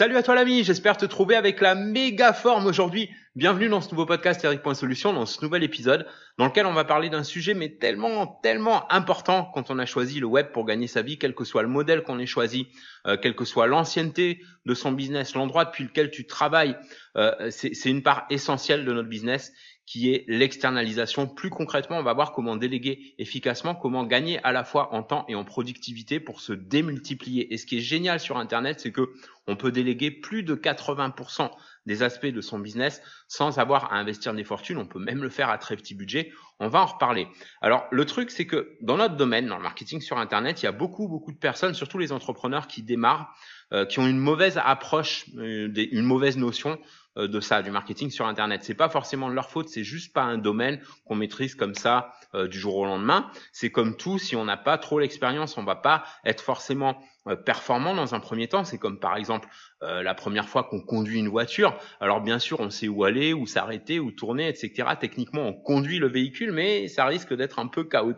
[0.00, 3.10] Salut à toi l'ami, j'espère te trouver avec la méga forme aujourd'hui.
[3.36, 6.06] Bienvenue dans ce nouveau podcast Eric.solution, dans ce nouvel épisode
[6.38, 10.18] dans lequel on va parler d'un sujet mais tellement, tellement important quand on a choisi
[10.18, 12.68] le web pour gagner sa vie, quel que soit le modèle qu'on ait choisi,
[13.06, 16.78] euh, quelle que soit l'ancienneté de son business, l'endroit depuis lequel tu travailles.
[17.18, 19.52] Euh, c'est une part essentielle de notre business
[19.90, 21.26] qui est l'externalisation.
[21.26, 25.24] Plus concrètement, on va voir comment déléguer efficacement, comment gagner à la fois en temps
[25.26, 27.52] et en productivité pour se démultiplier.
[27.52, 29.10] Et ce qui est génial sur Internet, c'est que
[29.50, 31.50] on peut déléguer plus de 80%
[31.84, 34.78] des aspects de son business sans avoir à investir des fortunes.
[34.78, 36.32] On peut même le faire à très petit budget.
[36.60, 37.26] On va en reparler.
[37.60, 40.68] Alors, le truc, c'est que dans notre domaine, dans le marketing sur Internet, il y
[40.68, 43.34] a beaucoup, beaucoup de personnes, surtout les entrepreneurs qui démarrent,
[43.72, 46.78] euh, qui ont une mauvaise approche, euh, une mauvaise notion
[47.16, 48.62] euh, de ça, du marketing sur Internet.
[48.62, 52.12] C'est pas forcément de leur faute, c'est juste pas un domaine qu'on maîtrise comme ça
[52.48, 53.28] du jour au lendemain.
[53.50, 57.02] C'est comme tout, si on n'a pas trop l'expérience, on va pas être forcément
[57.44, 58.64] performant dans un premier temps.
[58.64, 59.48] C'est comme par exemple
[59.80, 61.76] la première fois qu'on conduit une voiture.
[62.00, 64.88] Alors bien sûr, on sait où aller, où s'arrêter, où tourner, etc.
[64.98, 68.10] Techniquement, on conduit le véhicule, mais ça risque d'être un peu chaotique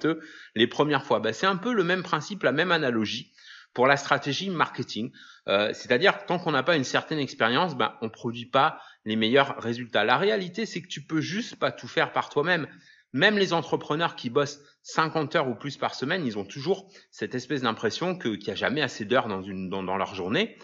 [0.55, 1.21] les premières fois.
[1.21, 3.33] Ben, c'est un peu le même principe, la même analogie
[3.75, 5.13] pour la stratégie marketing.
[5.49, 9.61] Euh, c'est-à-dire tant qu'on n'a pas une certaine expérience, ben, on produit pas les meilleurs
[9.61, 10.05] résultats.
[10.05, 12.67] La réalité, c'est que tu peux juste pas tout faire par toi-même.
[13.13, 17.35] Même les entrepreneurs qui bossent 50 heures ou plus par semaine, ils ont toujours cette
[17.35, 20.57] espèce d'impression qu'il n'y a jamais assez d'heures dans, dans leur journée.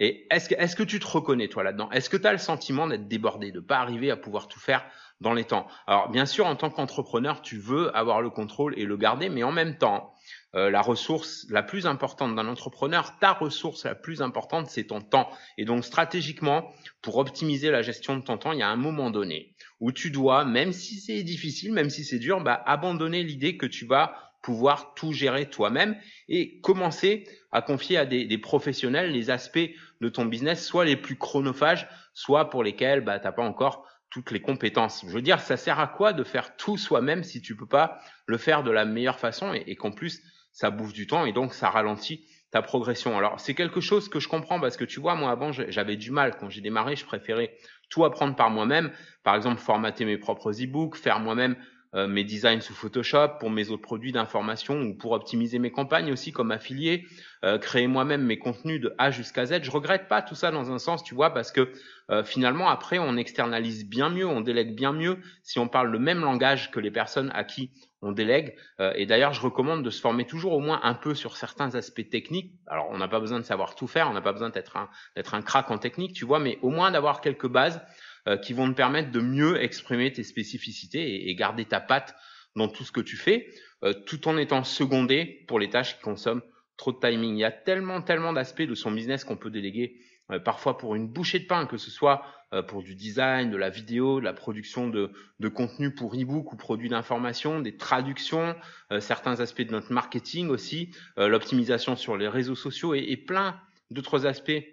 [0.00, 1.90] Et est-ce que, est-ce que tu te reconnais, toi, là-dedans?
[1.90, 4.82] Est-ce que tu as le sentiment d'être débordé, de pas arriver à pouvoir tout faire
[5.20, 5.68] dans les temps?
[5.86, 9.42] Alors, bien sûr, en tant qu'entrepreneur, tu veux avoir le contrôle et le garder, mais
[9.42, 10.14] en même temps,
[10.54, 15.02] euh, la ressource la plus importante d'un entrepreneur, ta ressource la plus importante, c'est ton
[15.02, 15.28] temps.
[15.58, 19.10] Et donc, stratégiquement, pour optimiser la gestion de ton temps, il y a un moment
[19.10, 23.58] donné où tu dois, même si c'est difficile, même si c'est dur, bah, abandonner l'idée
[23.58, 25.96] que tu vas pouvoir tout gérer toi-même
[26.28, 29.70] et commencer à confier à des, professionnels les aspects
[30.00, 33.86] de ton business, soit les plus chronophages, soit pour lesquels bah, tu n'as pas encore
[34.10, 35.04] toutes les compétences.
[35.06, 38.00] Je veux dire, ça sert à quoi de faire tout soi-même si tu peux pas
[38.26, 40.20] le faire de la meilleure façon et, qu'en plus
[40.52, 43.16] ça bouffe du temps et donc ça ralentit ta progression.
[43.16, 46.10] Alors c'est quelque chose que je comprends parce que tu vois, moi avant j'avais du
[46.10, 47.56] mal quand j'ai démarré, je préférais
[47.88, 48.90] tout apprendre par moi-même.
[49.22, 51.56] Par exemple, formater mes propres e-books, faire moi-même
[51.96, 56.12] euh, mes designs sous Photoshop, pour mes autres produits d'information ou pour optimiser mes campagnes
[56.12, 57.04] aussi comme affilié,
[57.44, 59.62] euh, créer moi-même mes contenus de A jusqu'à Z.
[59.62, 61.72] Je regrette pas tout ça dans un sens, tu vois, parce que
[62.10, 65.98] euh, finalement après on externalise bien mieux, on délègue bien mieux si on parle le
[65.98, 68.56] même langage que les personnes à qui on délègue.
[68.94, 72.08] et d'ailleurs, je recommande de se former toujours au moins un peu sur certains aspects
[72.08, 72.54] techniques.
[72.66, 74.88] Alors, on n'a pas besoin de savoir tout faire, on n'a pas besoin d'être un,
[75.16, 77.82] d'être un crack en technique, tu vois, mais au moins d'avoir quelques bases
[78.28, 82.14] euh, qui vont te permettre de mieux exprimer tes spécificités et, garder ta patte
[82.54, 83.48] dans tout ce que tu fais,
[83.82, 86.42] euh, tout en étant secondé pour les tâches qui consomment
[86.76, 87.36] trop de timing.
[87.36, 89.96] Il y a tellement, tellement d'aspects de son business qu'on peut déléguer
[90.30, 92.22] euh, parfois pour une bouchée de pain, que ce soit
[92.66, 96.56] pour du design, de la vidéo, de la production de, de contenu pour e-book ou
[96.56, 98.56] produits d'information, des traductions,
[98.98, 103.60] certains aspects de notre marketing aussi, l'optimisation sur les réseaux sociaux et plein
[103.92, 104.64] d'autres aspects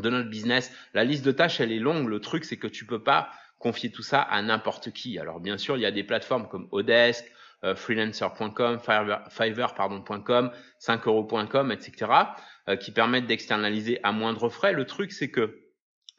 [0.00, 0.72] de notre business.
[0.92, 2.08] La liste de tâches, elle est longue.
[2.08, 5.18] Le truc, c'est que tu peux pas confier tout ça à n'importe qui.
[5.18, 7.24] Alors bien sûr, il y a des plateformes comme Odesk,
[7.64, 8.78] euh, freelancer.com,
[9.30, 10.50] Fiverr.com,
[10.80, 12.12] 5euros.com, etc.,
[12.68, 14.72] euh, qui permettent d'externaliser à moindre frais.
[14.72, 15.60] Le truc, c'est que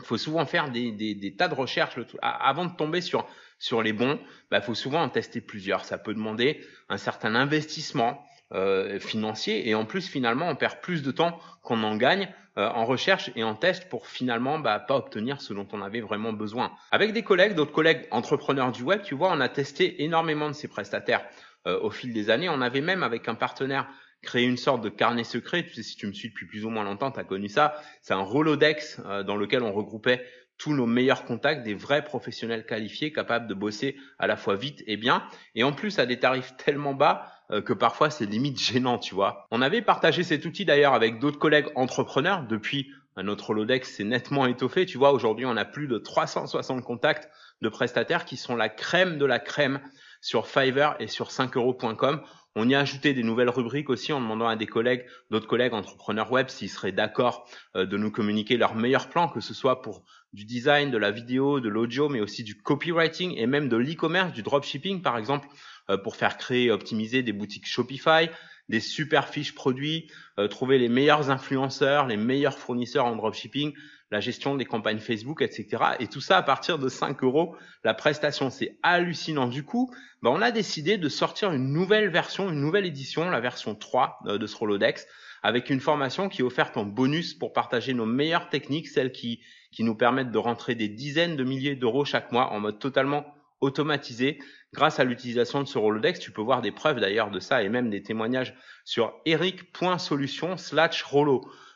[0.03, 4.19] faut souvent faire des, tas de recherches avant de tomber sur les bons.
[4.22, 5.85] Il bah, faut souvent en tester plusieurs.
[5.85, 8.25] Ça peut demander un certain investissement
[8.56, 12.70] euh, financier et en plus finalement on perd plus de temps qu'on en gagne euh,
[12.70, 16.32] en recherche et en test pour finalement bah, pas obtenir ce dont on avait vraiment
[16.32, 16.72] besoin.
[16.90, 20.54] Avec des collègues, d'autres collègues entrepreneurs du web, tu vois, on a testé énormément de
[20.54, 21.26] ces prestataires
[21.68, 22.48] euh, au fil des années.
[22.48, 23.90] On avait même avec un partenaire
[24.22, 25.66] créé une sorte de carnet secret.
[25.66, 27.76] Tu sais, si tu me suis depuis plus ou moins longtemps, tu as connu ça.
[28.02, 30.26] C'est un Rolodex euh, dans lequel on regroupait
[30.58, 34.84] tous nos meilleurs contacts, des vrais professionnels qualifiés capables de bosser à la fois vite
[34.88, 35.24] et bien,
[35.54, 39.16] et en plus à des tarifs tellement bas euh, que parfois c'est limite gênant, tu
[39.16, 39.47] vois.
[39.52, 42.91] On avait partagé cet outil d'ailleurs avec d'autres collègues entrepreneurs depuis
[43.24, 44.85] notre Holodex s'est nettement étoffé.
[44.85, 47.29] Tu vois, aujourd'hui, on a plus de 360 contacts
[47.62, 49.79] de prestataires qui sont la crème de la crème
[50.22, 52.22] sur Fiverr et sur 5euros.com.
[52.55, 55.73] On y a ajouté des nouvelles rubriques aussi en demandant à des collègues, d'autres collègues
[55.73, 59.81] entrepreneurs web s'ils seraient d'accord euh, de nous communiquer leurs meilleurs plans, que ce soit
[59.81, 60.03] pour
[60.34, 64.34] du design, de la vidéo, de l'audio, mais aussi du copywriting et même de l'e-commerce,
[64.34, 65.47] du dropshipping par exemple.
[65.91, 68.29] Euh, pour faire créer et optimiser des boutiques Shopify,
[68.69, 70.09] des super fiches produits,
[70.40, 73.72] euh, trouver les meilleurs influenceurs, les meilleurs fournisseurs en dropshipping,
[74.16, 75.84] la gestion des campagnes Facebook, etc.
[76.00, 78.50] Et tout ça à partir de 5 euros la prestation.
[78.50, 79.47] C'est hallucinant.
[79.47, 83.41] Du coup, ben, on a décidé de sortir une nouvelle version, une nouvelle édition, la
[83.41, 85.06] version 3 euh, de ce Rolodex,
[85.44, 89.41] avec une formation qui est offerte en bonus pour partager nos meilleures techniques, celles qui,
[89.73, 93.26] qui nous permettent de rentrer des dizaines de milliers d'euros chaque mois en mode totalement
[93.59, 94.40] automatisé
[94.73, 96.22] grâce à l'utilisation de ce Rolodex.
[96.22, 101.03] Tu peux voir des preuves d'ailleurs de ça et même des témoignages sur eric.solution slash.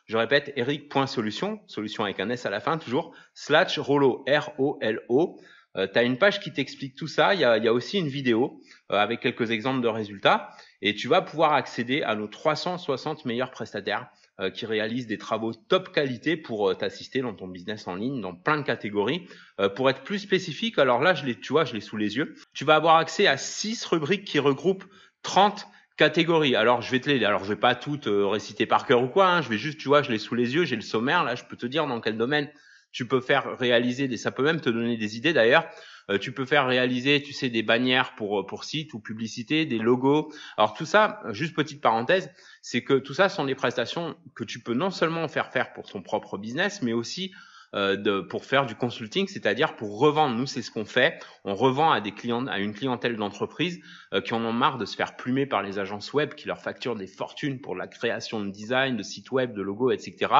[0.09, 5.39] Je répète, eric.solution, solution avec un S à la fin toujours, slash Rolo, R-O-L-O.
[5.77, 7.35] Euh, tu as une page qui t'explique tout ça.
[7.35, 8.59] Il y a, aussi une vidéo
[8.91, 10.49] euh, avec quelques exemples de résultats.
[10.81, 14.07] Et tu vas pouvoir accéder à nos 360 meilleurs prestataires
[14.39, 18.33] euh, qui réalisent des travaux top qualité pour t'assister dans ton business en ligne, dans
[18.33, 19.27] plein de catégories.
[19.75, 22.33] pour être plus spécifique, alors là, je tu vois, je l'ai sous les yeux.
[22.55, 24.85] Tu vas avoir accès à six rubriques qui regroupent
[25.21, 25.67] 30
[25.99, 26.55] catégories.
[26.55, 29.27] Alors je vais te les, alors je vais pas toutes réciter par cœur ou quoi.
[29.27, 29.41] Hein.
[29.41, 31.35] je vais juste, tu vois, je l'ai sous les yeux, j'ai le sommaire là.
[31.35, 32.49] Je peux te dire dans quel domaine
[32.93, 35.67] tu peux faire réaliser des, ça peut même te donner des idées d'ailleurs.
[36.09, 39.77] Euh, tu peux faire réaliser, tu sais, des bannières pour pour site ou publicité, des
[39.77, 40.31] logos.
[40.57, 42.31] Alors tout ça, juste petite parenthèse,
[42.61, 45.91] c'est que tout ça sont des prestations que tu peux non seulement faire faire pour
[45.91, 47.33] ton propre business, mais aussi
[47.75, 50.35] euh, de, pour faire du consulting, c'est-à-dire pour revendre.
[50.35, 51.23] Nous, c'est ce qu'on fait.
[51.43, 53.79] On revend à des clients, à une clientèle d'entreprise
[54.11, 56.59] euh, qui en ont marre de se faire plumer par les agences web qui leur
[56.59, 60.33] facturent des fortunes pour la création de design, de sites web, de logos, etc.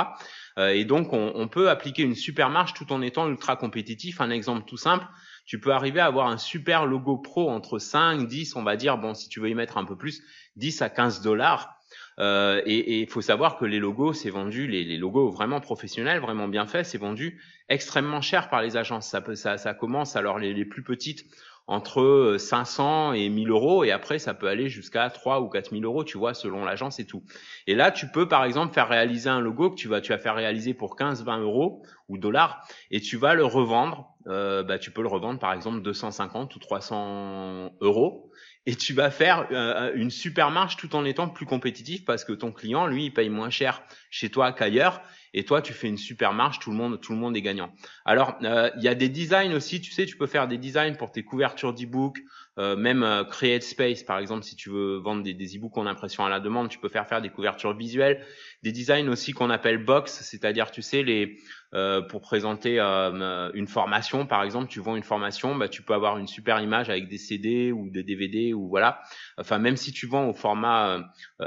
[0.57, 4.21] Euh, et donc, on, on, peut appliquer une super marge tout en étant ultra compétitif.
[4.21, 5.05] Un exemple tout simple.
[5.45, 8.97] Tu peux arriver à avoir un super logo pro entre 5, 10, on va dire,
[8.97, 10.23] bon, si tu veux y mettre un peu plus,
[10.55, 11.78] 10 à 15 dollars
[12.19, 16.19] euh, et il faut savoir que les logos, c'est vendu, les, les, logos vraiment professionnels,
[16.19, 19.07] vraiment bien faits, c'est vendu extrêmement cher par les agences.
[19.07, 21.25] Ça, peut, ça, ça commence alors les, plus petites
[21.67, 26.03] entre 500 et 1000 euros et après ça peut aller jusqu'à 3 ou 4000 euros,
[26.03, 27.23] tu vois, selon l'agence et tout.
[27.67, 30.17] Et là, tu peux par exemple faire réaliser un logo que tu vas, tu vas
[30.17, 34.15] faire réaliser pour 15, 20 euros ou dollars et tu vas le revendre.
[34.29, 38.31] Euh, bah, tu peux le revendre par exemple 250 ou 300 euros.
[38.65, 42.33] Et tu vas faire euh, une super marge tout en étant plus compétitif parce que
[42.33, 43.81] ton client, lui, il paye moins cher
[44.11, 45.01] chez toi qu'ailleurs.
[45.33, 47.73] Et toi, tu fais une super marge, tout le monde, tout le monde est gagnant.
[48.05, 50.95] Alors, euh, il y a des designs aussi, tu sais, tu peux faire des designs
[50.95, 52.19] pour tes couvertures d'e-book,
[52.59, 55.85] euh, même euh, Create Space, par exemple, si tu veux vendre des, des e-books en
[55.85, 58.25] impression à la demande, tu peux faire faire des couvertures visuelles,
[58.63, 61.37] des designs aussi qu'on appelle box, c'est-à-dire, tu sais, les
[61.73, 65.93] euh, pour présenter euh, une formation, par exemple, tu vends une formation, bah, tu peux
[65.93, 68.99] avoir une super image avec des CD ou des DVD ou voilà.
[69.37, 70.99] Enfin, même si tu vends au format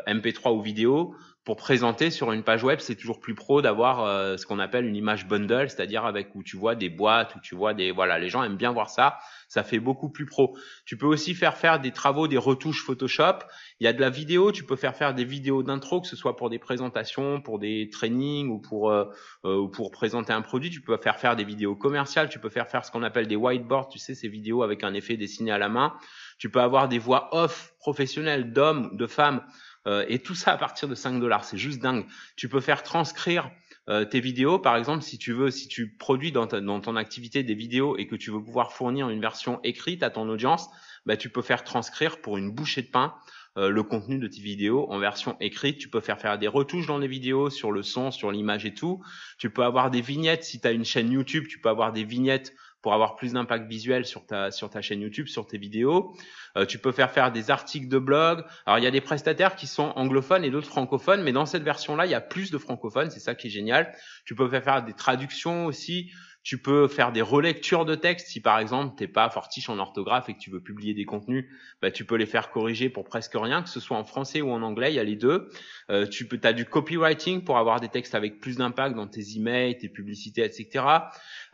[0.06, 4.36] MP3 ou vidéo, pour présenter sur une page web, c'est toujours plus pro d'avoir euh,
[4.36, 7.56] ce qu'on appelle une image bundle, c'est-à-dire avec où tu vois des boîtes, où tu
[7.56, 9.18] vois des voilà, les gens aiment bien voir ça,
[9.48, 10.56] ça fait beaucoup plus pro.
[10.84, 13.40] Tu peux aussi faire faire des travaux, des retouches Photoshop.
[13.80, 16.14] Il y a de la vidéo, tu peux faire faire des vidéos d'intro, que ce
[16.14, 19.06] soit pour des présentations, pour des trainings ou pour euh,
[19.44, 20.70] euh pour présenter un produit.
[20.70, 23.36] Tu peux faire faire des vidéos commerciales, tu peux faire faire ce qu'on appelle des
[23.36, 25.92] whiteboards, tu sais ces vidéos avec un effet dessiné à la main.
[26.38, 29.42] Tu peux avoir des voix off professionnelles d'hommes, de femmes
[29.86, 31.44] euh, et tout ça à partir de 5 dollars.
[31.44, 32.06] C'est juste dingue.
[32.36, 33.50] Tu peux faire transcrire
[33.88, 37.54] euh, tes vidéos, par exemple, si tu veux, si tu produis dans, ton activité des
[37.54, 40.68] vidéos et que tu veux pouvoir fournir une version écrite à ton audience,
[41.04, 43.14] bah, tu peux faire transcrire pour une bouchée de pain
[43.58, 45.78] euh, le contenu de tes vidéos en version écrite.
[45.78, 48.72] Tu peux faire faire des retouches dans les vidéos sur le son, sur l'image et
[48.72, 49.02] tout.
[49.38, 50.44] Tu peux avoir des vignettes.
[50.44, 53.66] Si tu as une chaîne YouTube, tu peux avoir des vignettes pour avoir plus d'impact
[53.68, 56.14] visuel sur ta sur ta chaîne YouTube, sur tes vidéos.
[56.56, 58.44] Euh, tu peux faire faire des articles de blog.
[58.66, 61.62] Alors il y a des prestataires qui sont anglophones et d'autres francophones, mais dans cette
[61.62, 63.94] version-là, il y a plus de francophones, c'est ça qui est génial.
[64.24, 66.10] Tu peux faire faire des traductions aussi.
[66.42, 70.28] Tu peux faire des relectures de texte si par exemple t'es pas fortiche en orthographe
[70.28, 71.46] et que tu veux publier des contenus,
[71.80, 74.50] bah, tu peux les faire corriger pour presque rien, que ce soit en français ou
[74.50, 75.48] en anglais, il y a les deux.
[75.90, 79.36] Euh, tu peux, as du copywriting pour avoir des textes avec plus d'impact dans tes
[79.36, 80.84] emails, tes publicités, etc.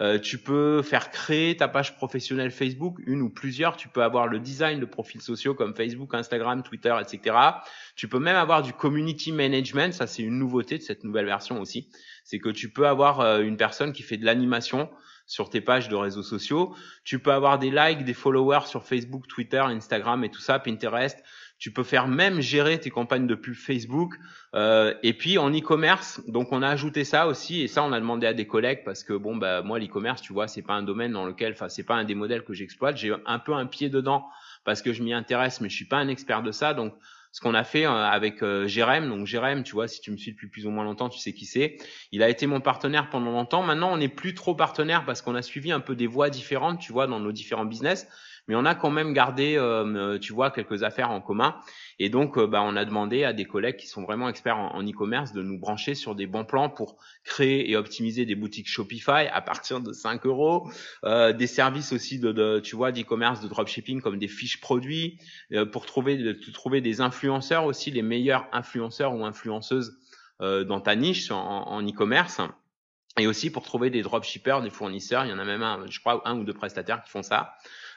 [0.01, 3.77] Euh, tu peux faire créer ta page professionnelle Facebook, une ou plusieurs.
[3.77, 7.37] Tu peux avoir le design de profils sociaux comme Facebook, Instagram, Twitter, etc.
[7.97, 9.93] Tu peux même avoir du community management.
[9.93, 11.89] Ça, c'est une nouveauté de cette nouvelle version aussi
[12.29, 14.91] c'est que tu peux avoir euh, une personne qui fait de l'animation
[15.25, 16.75] sur tes pages de réseaux sociaux.
[17.03, 21.25] Tu peux avoir des likes, des followers sur Facebook, Twitter, Instagram et tout ça, Pinterest.
[21.59, 24.13] Tu peux faire même gérer tes campagnes de pub Facebook.
[24.55, 27.63] Euh, et puis en e-commerce, donc on a ajouté ça aussi.
[27.63, 30.35] Et ça, on a demandé à des collègues parce que bon, bah moi l'e-commerce, tu
[30.35, 32.99] vois, c'est pas un domaine dans lequel, enfin c'est pas un des modèles que j'exploite.
[32.99, 34.27] J'ai un peu un pied dedans
[34.65, 36.75] parce que je m'y intéresse, mais je suis pas un expert de ça.
[36.75, 36.93] Donc
[37.39, 39.09] ce qu'on a fait euh, avec euh, Jérém.
[39.09, 41.33] Donc Jérém, tu vois, si tu me suis depuis plus ou moins longtemps, tu sais
[41.33, 41.77] qui c'est.
[42.11, 43.63] Il a été mon partenaire pendant longtemps.
[43.63, 46.81] Maintenant, on n'est plus trop partenaire parce qu'on a suivi un peu des voies différentes,
[46.81, 48.09] tu vois, dans nos différents business
[48.49, 51.55] mais on a quand même gardé, euh, euh, tu vois, quelques affaires en commun.
[51.99, 54.83] Et donc, euh, bah, on a demandé à des collègues qui sont vraiment experts en
[54.83, 59.29] e-commerce de nous brancher sur des bons plans pour créer et optimiser des boutiques Shopify
[59.31, 60.71] à partir de 5 euros,
[61.05, 65.19] des services aussi de, de tu vois, d'e-commerce, de dropshipping comme des fiches produits,
[65.73, 69.99] pour trouver, de, trouver des influenceurs aussi, les meilleurs influenceurs ou influenceuses
[70.41, 72.41] dans ta niche en e-commerce.
[73.19, 75.25] et aussi pour trouver des dropshippers, des fournisseurs.
[75.25, 77.55] Il y en a même un, je crois, un ou deux prestataires qui font ça.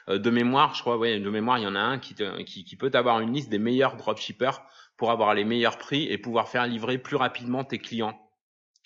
[0.08, 2.14] De mémoire, je crois, ouais, de mémoire, il y en a un qui,
[2.46, 4.62] qui, qui peut avoir une liste des meilleurs dropshippers
[4.96, 8.18] pour avoir les meilleurs prix et pouvoir faire livrer plus rapidement tes clients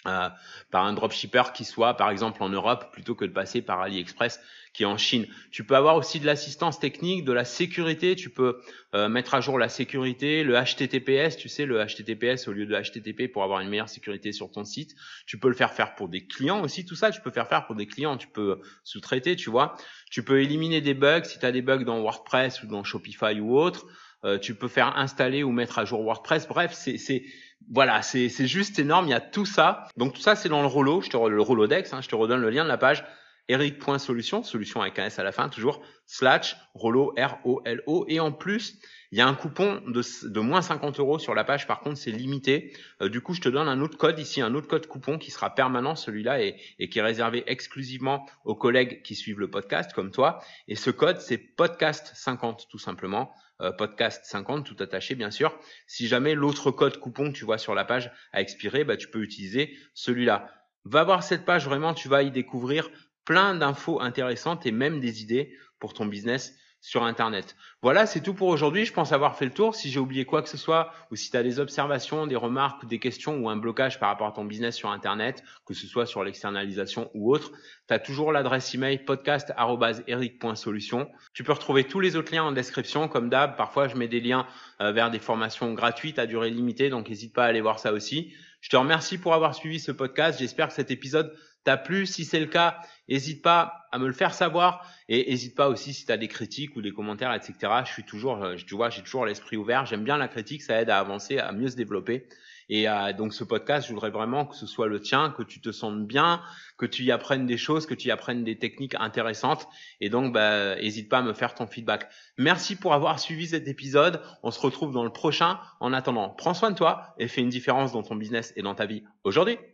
[0.07, 0.29] euh,
[0.71, 4.41] par un dropshipper qui soit par exemple en Europe plutôt que de passer par AliExpress
[4.73, 5.27] qui est en Chine.
[5.51, 8.61] Tu peux avoir aussi de l'assistance technique, de la sécurité, tu peux
[8.95, 12.77] euh, mettre à jour la sécurité, le HTTPS, tu sais le HTTPS au lieu de
[12.77, 14.95] HTTP pour avoir une meilleure sécurité sur ton site.
[15.27, 17.67] Tu peux le faire faire pour des clients aussi, tout ça tu peux faire faire
[17.67, 19.77] pour des clients, tu peux sous-traiter, tu vois.
[20.11, 23.41] Tu peux éliminer des bugs si tu as des bugs dans WordPress ou dans Shopify
[23.41, 23.87] ou autre.
[24.25, 26.49] Euh, tu peux faire installer ou mettre à jour WordPress.
[26.49, 27.25] Bref, c'est
[27.71, 29.07] voilà, c'est juste énorme.
[29.07, 29.89] Il y a tout ça.
[29.97, 31.01] Donc tout ça, c'est dans le rouleau.
[31.01, 31.93] Je te le Rolodex.
[31.93, 33.05] Hein, je te redonne le lien de la page.
[33.49, 38.05] Eric.solution, solution avec un S à la fin, toujours, slash, Rolo, R-O-L-O.
[38.09, 38.79] Et en plus,
[39.13, 41.67] il y a un coupon de, de moins 50 euros sur la page.
[41.67, 42.77] Par contre, c'est limité.
[43.01, 45.31] Euh, du coup, je te donne un autre code ici, un autre code coupon qui
[45.31, 49.93] sera permanent, celui-là, et, et qui est réservé exclusivement aux collègues qui suivent le podcast,
[49.93, 50.41] comme toi.
[50.69, 53.33] Et ce code, c'est podcast 50, tout simplement.
[53.63, 55.59] Euh, podcast 50, tout attaché bien sûr.
[55.87, 59.09] Si jamais l'autre code coupon que tu vois sur la page a expiré, bah, tu
[59.09, 60.51] peux utiliser celui-là.
[60.85, 62.91] Va voir cette page, vraiment, tu vas y découvrir
[63.27, 66.55] plein d'infos intéressantes et même des idées pour ton business
[66.87, 67.57] sur Internet.
[67.83, 68.85] Voilà, c'est tout pour aujourd'hui.
[68.85, 69.75] Je pense avoir fait le tour.
[69.75, 72.87] Si j'ai oublié quoi que ce soit, ou si tu as des observations, des remarques,
[72.87, 76.07] des questions ou un blocage par rapport à ton business sur Internet, que ce soit
[76.07, 77.51] sur l'externalisation ou autre,
[77.89, 81.11] tu as toujours l'adresse email podcast.eric.solution.
[81.35, 83.09] Tu peux retrouver tous les autres liens en description.
[83.09, 84.47] Comme d'hab, parfois je mets des liens
[84.81, 87.93] euh, vers des formations gratuites à durée limitée, donc n'hésite pas à aller voir ça
[87.93, 88.33] aussi.
[88.61, 90.39] Je te remercie pour avoir suivi ce podcast.
[90.39, 91.35] J'espère que cet épisode
[91.67, 92.07] t'a plu.
[92.07, 95.93] Si c'est le cas, n'hésite pas à me le faire savoir et n'hésite pas aussi
[95.93, 97.55] si tu as des critiques ou des commentaires, etc.
[97.85, 99.85] Je suis toujours, euh, tu vois, j'ai toujours l'esprit ouvert.
[99.85, 102.27] J'aime bien la critique, ça aide à avancer, à mieux se développer.
[102.69, 105.61] Et euh, donc ce podcast, je voudrais vraiment que ce soit le tien, que tu
[105.61, 106.41] te sentes bien,
[106.79, 109.69] que tu y apprennes des choses, que tu y apprennes des techniques intéressantes.
[110.01, 112.09] Et donc, bah, n'hésite pas à me faire ton feedback.
[112.39, 114.21] Merci pour avoir suivi cet épisode.
[114.43, 115.59] On se retrouve dans le prochain.
[115.81, 118.75] En attendant, prends soin de toi et fais une différence dans ton business et dans
[118.75, 119.59] ta vie aujourd'hui.